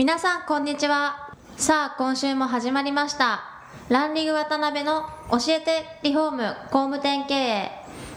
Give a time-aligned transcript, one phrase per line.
[0.00, 1.34] 皆さんこんにちは。
[1.58, 3.42] さあ今週も始まりました。
[3.90, 7.70] ランリグ渡辺の教えてリフォーム工務店経営。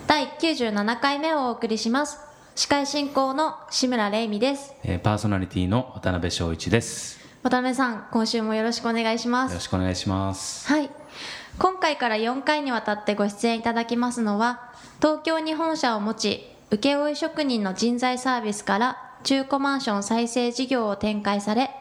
[0.08, 2.20] 第97回目をお送りします。
[2.56, 4.74] 司会進行の志村玲美です。
[4.86, 7.20] えーパーソナリティの渡辺翔一です。
[7.44, 10.66] 渡辺さん今週もよろしくお願いしまよすろしくお願いします。
[10.66, 10.90] はい。
[11.60, 14.72] 今回から4回にわたってご出演いただきますのは
[15.02, 21.72] 東京に本社を持ち請負職人の人材サービスから中古マンション再生事業を展開され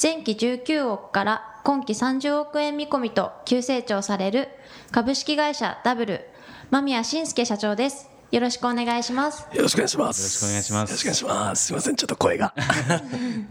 [0.00, 4.48] 前期19億から今期30億円見込みと急成長される
[4.90, 6.28] 株式会社ダブル
[6.70, 8.11] 間宮信介社長です。
[8.32, 10.22] よろしくお願いしますよろしくお願いします。
[10.22, 11.66] よろしくお願いしますよろしくお願いします。
[11.66, 12.54] すみません、ちょっと声が。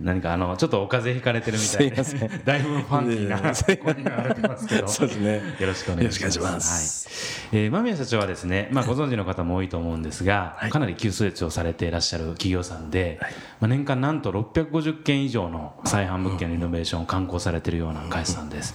[0.02, 6.24] 何かあのちょっとお風邪ひかれてるみたいで、すいませんだいぶファンキーな声になられてますけど、そうですねよろしくお願いします。
[6.24, 7.08] よろしくお願いします
[7.52, 7.64] はい。
[7.64, 13.20] えー間宮社長はですね、まあご存知の方も多いと思うんですが、はいかなり急成長されていらっしゃる企業さんで、
[13.60, 18.74] まあ年間なんと650件以上の再販物件のリノベーションを刊行されているような会社さんです。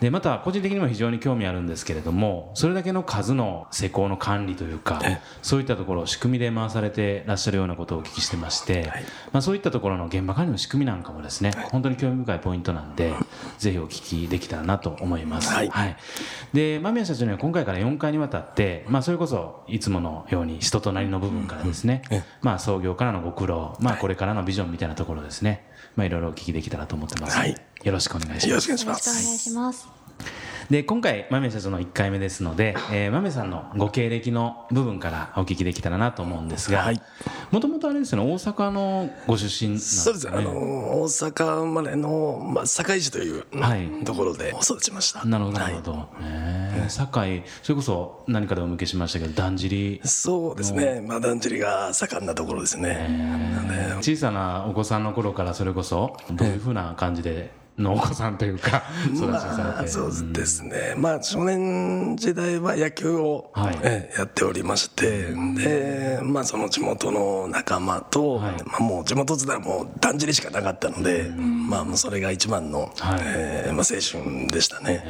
[0.00, 5.00] でまた個人的にも非常に興味あるんですけれどもそれだけの数の施工の管理というか
[5.42, 8.92] そういったところを仕組みで回されてらっしゃるようなことをお聞きしてまして、
[9.32, 13.14] まあ、そういったところの現場管理の仕組みなんかもですね本当に興味深いポイントなんで
[13.58, 15.52] ぜひお聞きできたらなと思います。
[15.52, 15.96] はい。
[16.52, 22.02] で間宮社長には今回から4回にわたって、まあ、それこそいつものように人となりの部分からですね、
[22.42, 27.38] まあ、創業からのご苦労、まあ、これからのビジョンみたいなところですね、まあ、いろいろお聞きできたらと思ってます
[27.82, 28.48] よろしくお願いします。
[28.48, 29.97] よろしくお願いします。
[30.70, 37.00] で今回豆社長の1回目ですので、 えー、豆さんのご経歴の部分からお聞きできたらなと思うんですがはい
[37.50, 40.26] もともとあれですよね大阪のご出身なんですそうです。
[40.26, 45.24] ねあの大阪生まれのまあ堺市というはいところで育ちました。
[45.24, 50.00] なるほどなはいるほど、えー堺それこそ何かでお向けしましたけどだんじり？
[50.04, 51.02] そうですね。
[51.06, 52.94] まあだんじりが盛んなところですね。
[53.54, 63.78] なんで小さなお子さんの頃からそれこそどういうふうな感じでのお子さんというか 育ちをされて、まあそうですね、まあ少年時代は野球を、はい。
[63.82, 68.52] ええやっておりましてで、まあ、その地元の仲間と、はい。
[68.64, 73.20] まあ、もう地元時代はもうだんじりしかなかったので、まあ、もうそれが一番の、はい。
[73.24, 75.04] ええまあ、青春でしたね。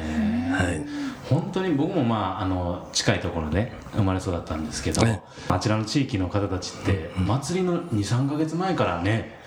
[0.51, 0.85] はい。
[1.29, 9.38] 本当に僕もまああの近いところで生まれ育ったんですけど、ねあちらの地域の方たちって祭りの23か月前からね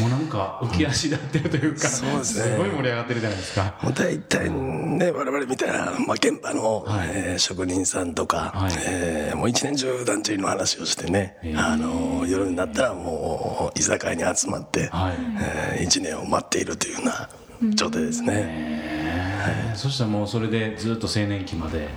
[0.00, 2.56] もうなんか浮き足立ってるというか、そうですね。
[2.56, 3.74] ごい盛り上がってるじゃないですか。
[3.82, 7.08] もう大体ね我々みたいな、まあ、現場の、はい。
[7.12, 8.72] えー職人さんとか、はい。
[8.86, 15.16] えーもう一年中だんじりの話をしてね、あの夜になったらもう居酒屋に集まって、はい。
[15.40, 17.28] えー一年を待っているというような
[17.74, 18.32] 状態ですね。
[18.34, 19.76] えー。
[19.76, 21.88] そしたらもうそれでずっと青年期まで、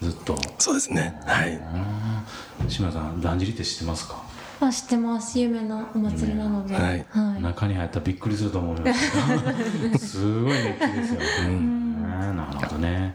[0.00, 0.36] ずっと。
[0.58, 1.20] そうですね。
[1.26, 1.60] はい。
[2.68, 4.25] 志村さんだんじりって知ってますか？
[4.60, 7.06] あ知ってます有名なお祭りなので、はい。
[7.10, 7.42] はい。
[7.42, 8.94] 中に入ったらびっくりすると思いま
[9.98, 11.86] す すごい熱気ですよ、ね
[12.34, 13.14] なるほどね。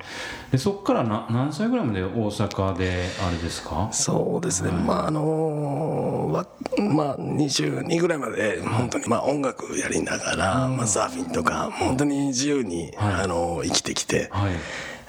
[0.52, 3.90] でそこからな何歳ぐらいまで大阪であれですか？
[3.92, 6.46] そうですね、まああのわ
[6.78, 13.14] まあ、22ぐらいまで本当にまあ音楽やりながら、まあ、サーフィンとか本当に自由に、はい。
[13.24, 14.52] あの生きてきて、はい。
[14.54, 14.62] まあ、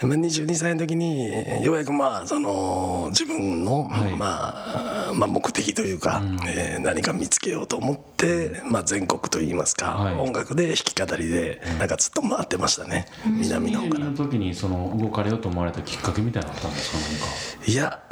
[0.09, 1.29] 22歳の時に
[1.65, 4.17] ようやくまあその自分の、はい。
[4.17, 10.15] まあまあ、目的というか、えー何か見つけようと思って、まあ、全国といいますか、はい。
[10.15, 14.05] 音楽で弾き語りでなんかずっと回ってましたね、南の方から。
[14.07, 17.71] の時にその動かれようと思われたきっかけみたいなのあったんですかなんか？
[17.71, 18.03] いや、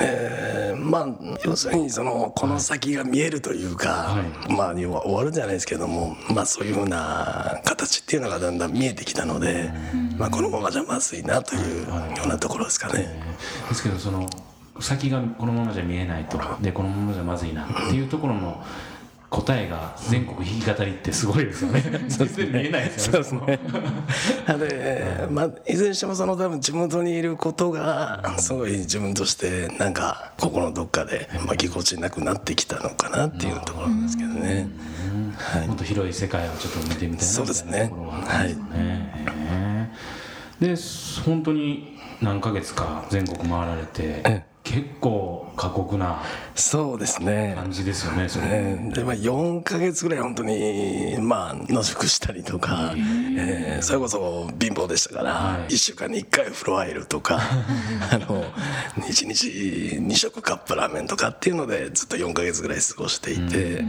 [0.00, 0.56] えー
[0.86, 9.72] まあ要するにそのこの先が見えるというか、はまあ要は終わるじゃないですけども、まあ、そういうふうな形っていうのがだんだん見えてきたので、
[10.16, 11.92] まあ、このままじゃまずいなというよ
[12.24, 13.20] うなところですかね。
[13.68, 14.28] ですけどその
[14.80, 16.38] 先がこのままじゃ見えないと。
[16.60, 18.62] でこのままじゃまずいなっていうところの
[19.28, 21.82] 答えが全国弾き語りってすごいですよね。
[22.08, 23.60] 全然見えないですよねそうです
[24.48, 24.58] ね。
[24.58, 34.68] で、まあ、いずれにしてもその多分地元にいることがすごい自分としてなんか心のどっかでまあぎこちなくなってきたのかなっていうところなんですけどね。
[35.36, 35.68] はい。
[35.68, 37.92] もっと広い世界をちょっと見てみたいなそうですね。
[37.92, 38.56] みたい。
[40.60, 40.74] で
[41.24, 46.22] 本当に何ヶ月か全国回られて結構過酷な
[46.56, 47.54] そうですね。
[47.54, 48.90] 感じですよねそれ、ね。
[48.94, 55.72] でまあ、4か月ぐらい本当にまあ野宿したりとか、えーそれこそ貧乏でしたから、はい。
[55.72, 57.40] 1週間に1回風呂入るとか
[58.10, 58.42] あの
[58.96, 59.48] 1日
[60.00, 63.82] 2食カップラーメンとかっていうのでずっと4か月ぐらい過ごしていて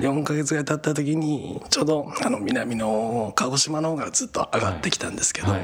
[0.00, 5.60] 4か月ぐらい経った時にちょうどあの南の鹿児島の方がずっと上がってきたんですけど、はい。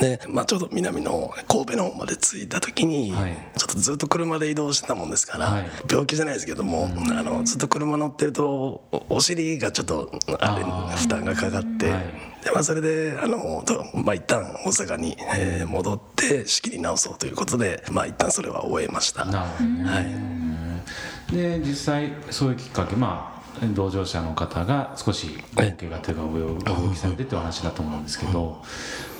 [0.00, 3.36] で、まあ、ちょうど南の神戸の方まで着いた時に、はい。
[3.56, 8.48] ちょっとずっと車で移動してたもんですから、はい病気じゃないですけども、あのずっと車乗ってると
[8.90, 10.64] おお尻がちょっとあれ
[10.96, 12.04] 負担がかかって、はい。
[12.44, 19.24] でまあ、それであの、とまあ、一旦大阪に、えー戻って仕切り直そうということで、まあ、一旦それは終えました。
[19.24, 21.34] なるほどね、はい。
[21.34, 28.62] で実際そういうきっかけまあ同乗者の方が少し大怪我というかご病ご病気されてってお話だと思うんですけど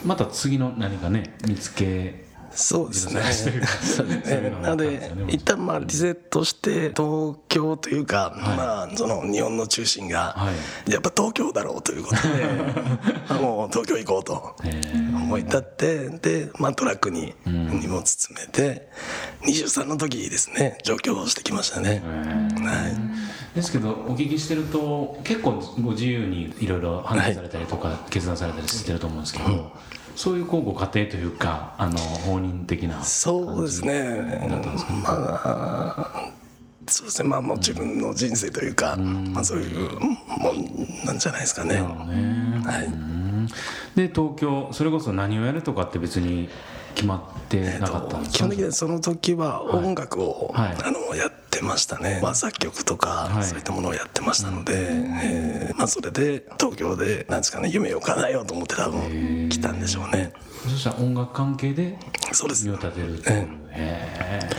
[0.05, 2.24] また次の何かね見つけ
[2.55, 4.51] そうですね。
[4.62, 8.56] なので一旦まあリセットして、東京というか、はい。
[8.56, 10.51] まあ、その日本の中心がは、
[10.87, 12.45] やっぱ東京だろうということで、
[13.29, 15.15] あもう東京行こうとえー。
[15.25, 18.89] 思い立って、で、まあトラックに荷物詰めて、
[19.43, 22.03] 23の時ですね、上京してきましたね。
[22.05, 22.89] は
[23.53, 23.55] い。
[23.55, 29.73] ですけどお聞きしてると結構ご自由にいろいろ判断されたりとか決断されたりしてると思うんですけど、
[30.17, 34.49] そういうこうご家庭というかあの放任的なそうですね。
[35.03, 35.09] ま
[35.45, 36.33] あ、
[36.87, 37.29] そうですね。
[37.29, 41.75] まあもう自分の人生というか、まあそういうもんなんじゃないですかね。
[41.75, 41.83] ね
[42.65, 42.87] はい。
[42.87, 43.15] うん
[43.95, 46.49] で東京それこそ何をやるとかって別に
[46.95, 53.45] 決まってなかったんですか、基本的にはその時は音楽を、はいあのやってましたね、まあ、作曲とか、はい。
[53.45, 60.33] そういったものをやってましたので、えーまあ、それで東京でなんですかね夢を叶えようと思って多分来たんでしょうね。
[60.65, 61.99] そしたら音楽関係で
[62.33, 62.67] そうです。
[62.67, 64.51] 身を立てるっていう、へえ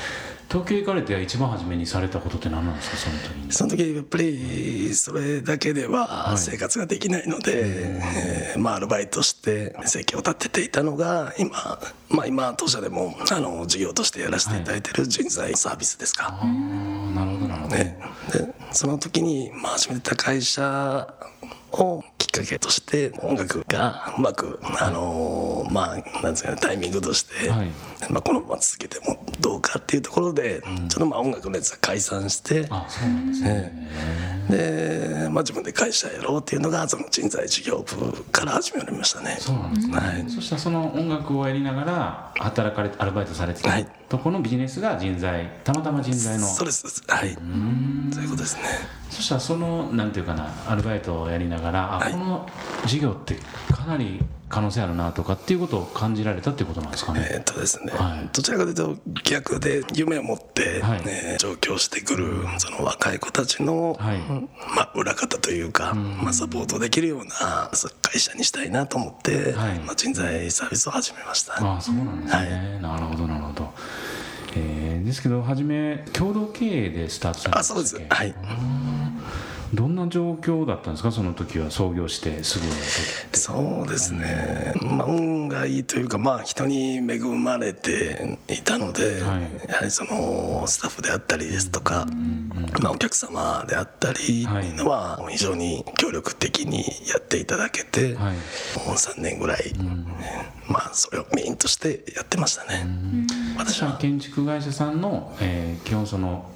[0.56, 2.96] 東京行かれて一番初めにされたことって何なんですか？
[2.96, 3.52] その時に。
[3.52, 11.78] その時やっぱりそれだけでは生活ができないので、えーまあ、アルバイトして生計を立てていたのが今、
[12.10, 18.00] まあ、今当社でもあの事業としてやらせていただいている人材サービスですか、ああなるほどなるほど、ね、
[18.31, 21.13] でその時に、まあ、始めた会社
[21.83, 27.68] をきっかけとして音楽がうまく、あのーまあなんですかねタイミングとして、はい。
[28.10, 33.89] まあ、このまま続けてもどうかっていうところで、ちょっとまあ音楽のやつは解散してあそうなんですね、
[34.50, 39.38] で、まあ、自分で会社やろうっていうのがその人材事業部から始まりましたね。
[39.39, 40.30] そうなんですね、はい。
[40.30, 43.88] そしたらその音楽をやりながら働かれアルバイトされてたはい。
[44.09, 46.45] とこのビジネスが人材たまたま人材の。
[46.45, 47.33] そうですはい。
[48.13, 48.62] そういうことですね。
[49.09, 52.12] そしたらそのなんていうかなアルバイトをやりながらあ、はい。
[52.12, 52.50] この
[52.86, 53.38] 事業って
[53.85, 58.29] かなり可能性あるなとかっていうことを感じられたっていうことなんですかね、えーっとですね、はい。
[58.33, 61.01] どちらかというと逆で夢を持って、はい。
[61.05, 64.19] えー上京してくるその若い子たちの、はい。
[64.75, 67.69] まあ、裏方というか、まあ、サポートできるような
[68.01, 69.79] 会社にしたいなと思って、はい。
[69.79, 71.53] まあ、人材サービスを始めました。
[71.63, 73.73] ああそうなんですね、なるほどなるほど、
[74.55, 78.01] えーですけど初め共同経営でスタートされたあそうです。
[78.09, 78.33] はい
[79.75, 81.12] どんな状況だったんですか？
[81.12, 82.66] その時は創業してすぐ
[83.38, 89.69] そうですね、まあ、運がいいというか、まあ、人に恵まれていたので、はい。
[89.69, 92.07] やはりそのスタッフであったりですとか、
[92.81, 94.64] まあ、お客様であったりはい。
[94.64, 98.33] っていうのは非常に協力的にやっていただけて、はい。
[98.33, 99.73] もう3年ぐらい、
[100.69, 102.88] まあ、それをメインとしてやってましたね。
[103.57, 103.97] 私は。
[103.97, 106.55] 建築会社さんの、えー基本そのい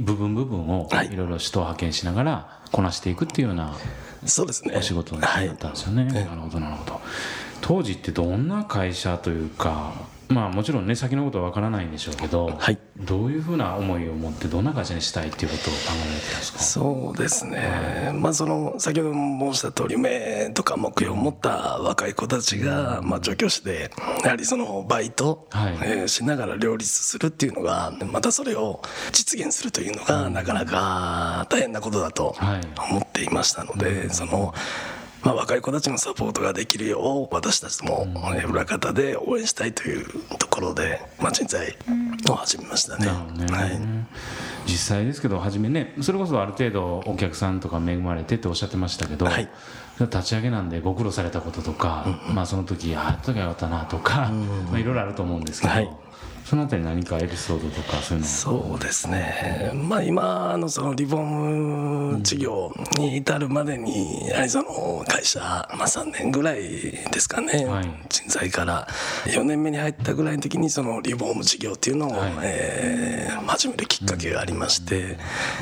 [0.00, 1.12] 部分部分をはい。
[1.12, 3.74] いろいろ人を派遣しながらこなしていくっていうような
[4.24, 4.74] そうですね。
[4.76, 7.00] お仕事だはいったんですよね、なるほどなるほど。
[7.60, 9.92] 当時ってどんな会社というか
[10.32, 12.78] まあもちろんね先のことは分からないんでしょうけど、はい。
[12.98, 16.58] どういうふうな思いを持ってどんな会社にしたいっていうことを考えてたんですか？
[16.60, 23.90] そうですね、まあその先ほど申した通り夢とか目標を持った若い子たちが、まあ、上京して
[24.24, 25.78] やはりそのバイト、はい。
[25.82, 32.60] えーしながら両立するっていうのがまたそれを実現するというのがなかなか大変なことだとはい。
[32.90, 34.54] 思っていましたので、その。
[35.22, 40.06] まあ、若い子たちのサポートができるよう私たちもえー裏方で応援したいという
[40.38, 41.76] ところで、まあ、人材
[42.28, 43.06] を始めましたね。
[43.06, 43.80] ね、はい。
[44.66, 49.48] 実際ですけど初めねそれこそある程度お客さんとか恵まれてっておっしゃってましたけど、はい。
[50.00, 54.30] 立ち上げなんでご苦労されたこととか、まあその時あやっときゃよかったなとか、
[54.70, 55.90] まあいろいろあると思うんですけど、はい
[56.52, 67.84] そのあたり何かエピソードとかそういうのそうですね、まあ、今のそのリフォーム事業に至るまでに、やはりその会社、まあ、3年ぐらいですかね、はい。
[68.06, 68.86] 人材から。
[69.28, 72.32] 4年目に入ったぐらいの時にそのリフォーム事業っていうのを、はい。
[72.42, 75.18] えー始めるきっかけがありまして、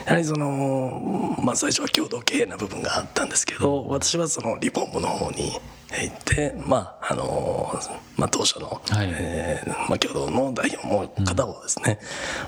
[0.06, 5.52] やはりその、まあ、最初は共同経営な部分があったんですけど私はそのリフォームの方に
[5.92, 7.72] 行って、まああの
[8.16, 9.08] まあ、当初の、はい。
[9.12, 11.98] えーまあ、共同の代表も片方ですね、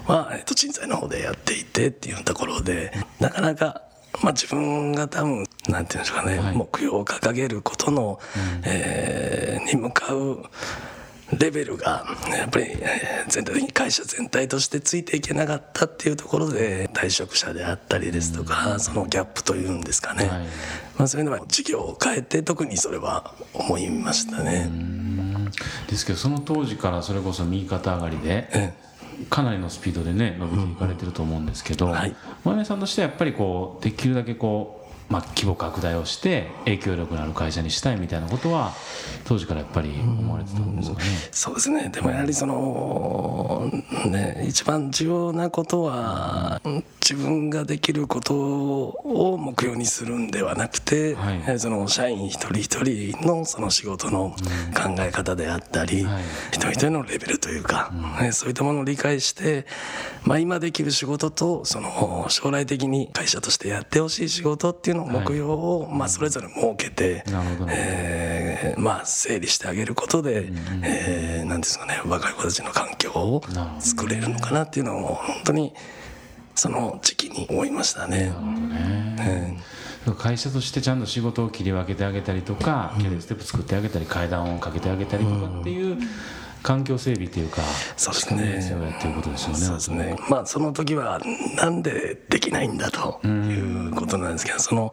[0.07, 3.83] は、えっと、人材の方でやっていてっていうところでなかなか、
[4.23, 6.57] まあ、自分が多分なんていうんでしょうかね、はい。
[6.57, 8.21] 目標を掲げることの、
[8.65, 10.45] えーに向かう
[11.39, 20.41] レベルがやっぱりえー全体的に会社全体としてついていけなかったっていうところで退職者であったりですとかそのギャップというんですかね、はい。
[20.99, 24.69] まあ、そういうのは事業を変えて特にそれは思いましたね。
[24.69, 25.51] うん。
[25.89, 28.75] ですけどその当時からそれこそ右肩上がりでえ
[29.31, 32.15] かなりのスピードでね伸びていかれてると思うんですけどはい。
[32.45, 34.82] 真宮さんとしてはやっぱりこうできるだけこう
[35.13, 38.73] まあ、規模拡大をして影響力のある会社にしたいみたいなことは
[39.27, 41.05] 当時からやっぱり思われてたんですかね。
[41.31, 41.91] そうですね。
[41.91, 43.71] でもやはりその
[44.07, 46.63] ね一番重要なことは
[47.03, 51.59] 自分ができることを目標にするんではなくて、はい。
[51.61, 54.31] その社員一人一人のその仕事の
[54.75, 56.23] 考え方であったり、はい。
[56.53, 57.93] 一人一人のレベルというか、
[58.23, 59.67] ねそういったものを理解して、
[60.25, 67.25] まあ、今できる仕事とその将来的に会社としてやってほしい仕事っていうのを目標を、まあ、それぞれ設けて、
[67.69, 70.51] えーまあ、整理してあげることで、
[70.83, 73.43] えーなんですかね若い子たちの環境を
[73.79, 75.75] 作れるのかなっていうのを本当に
[76.55, 78.33] その時期に思いましたね。
[79.21, 79.57] え
[80.19, 85.99] 会社としてちゃんと仕事を切り分けてあげたりとか、キャリアステップ作ってあげたり階段をかけてあげたりとかっていう
[86.63, 87.63] 環境整備というか
[87.97, 88.83] そうですね。
[88.83, 89.55] やっていうことですよね。
[89.57, 90.17] そうですね。
[90.29, 91.21] まあその時は
[91.57, 94.93] なんでできないんだということなんですけどその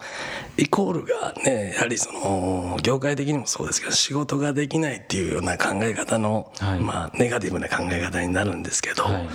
[0.57, 6.79] イコールがねやはりその業界的にもそうですけど仕事ができないっていうような考え方の、はい。
[6.79, 9.27] まあネガティブな考え方になるんですけど、はい。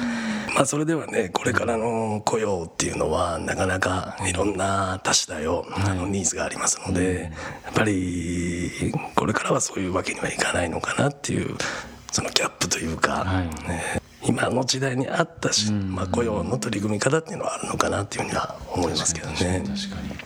[0.54, 7.32] まあそれではねこれからの雇用っていうのはなかなかいろんな多種多様、あのニーズがありますので、
[7.64, 8.70] やっぱり
[9.14, 11.56] これからはそういうわけにはいかないのかなっていう
[12.14, 13.46] そのギャップというか、はい。
[13.68, 19.34] ね今の時代に合ったし、まあ、雇用の取り組み方っていうのはあるのかなっていうふうには思いますけどね。
[19.36, 20.16] 確かに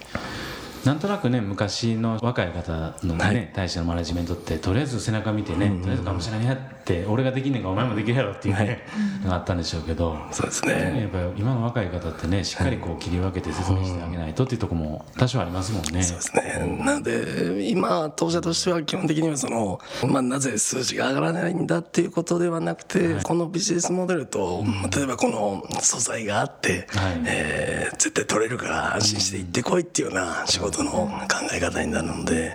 [0.85, 3.51] なんとなくね昔の若い方のね、はい。
[3.55, 8.87] 大使のマネジメントってとりあえず背中見てね、とりあえずがむしゃらにやって俺ができんねんからお前もできるやろっていうね、
[9.23, 16.03] のがあったんでしょうけど、そうですやねっぱり今の若い方ってねしっかりこう切り分けて説明してあげないとっていうところも多少ありますもんね。
[16.03, 16.83] そうですね。
[16.85, 27.23] なので、今、当社としては基本的にはその、まあ、なぜ数字が上がらないんだっていうことではなくて、このビジネスモデルと、例えばこの素材があって、はい。
[27.27, 31.09] えー絶対取れるから安心して行ってこいっていうような仕事の考
[31.53, 32.55] え方になるので、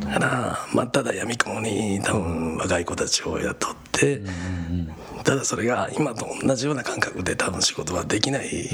[0.00, 4.22] だから、まあ、ただ闇雲に多分若い子たちを雇って、
[5.24, 8.68] ただそれが今と同じような感覚で多分仕事はできない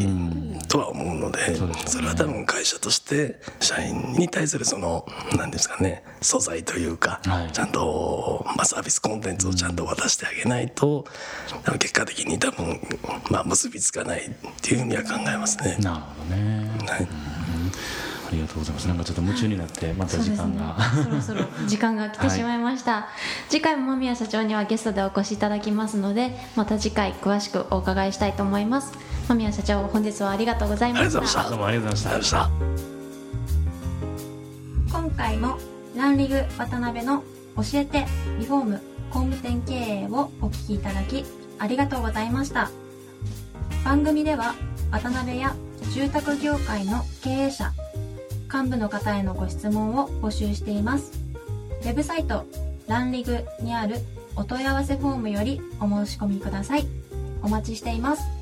[0.69, 1.55] とは思うので、
[1.87, 5.07] それは多分会社として社員に対するその
[5.37, 7.53] 何ですかね素材というか、はい。
[7.53, 11.05] ちゃんと、まあ、サービスコンテンツをちゃんと渡してあげないと、
[11.65, 12.81] 多分結果的に多分、
[13.31, 15.77] まあ、結びつかないっていうふうには考えますね。
[15.81, 16.71] なるほどね。
[16.87, 17.09] はい
[18.31, 18.87] ありがとうございます。
[18.87, 20.77] なんかちょっと夢中になってまた時間が。
[21.03, 23.09] そろそろ時間が来てしまいました、
[23.49, 28.93] 次回も間宮社長にはゲストでお越しいただきますのでまた次回詳しくお伺いしたいと思います
[29.29, 31.49] 間宮社長本日はありがとうございましたした。
[31.49, 32.91] どうもありがとうございましたありがとうございまし
[34.91, 34.99] た。
[34.99, 35.59] 今回も
[35.97, 37.25] ランリグ渡辺の
[37.57, 38.07] 教えて
[38.39, 41.25] リフォーム工務店経営をお聞きいただき
[41.59, 42.71] ありがとうございました
[43.85, 44.55] 番組では
[44.91, 45.55] 渡辺や
[45.93, 47.73] 住宅業界の経営者
[48.53, 51.13] 幹部の方へのご質問を募集しています。
[51.83, 52.45] ウェブサイト
[52.89, 53.97] ランリグにある
[54.37, 56.87] お問い合わせフォームよりお申し込みください。
[57.43, 58.40] お待ちしています。